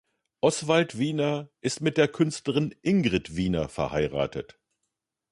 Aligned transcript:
Oswald 0.41 0.97
Wiener 0.97 1.49
ist 1.61 1.81
mit 1.81 1.95
der 1.95 2.07
Künstlerin 2.07 2.73
Ingrid 2.81 3.35
Wiener 3.35 3.69
verheiratet. 3.69 4.57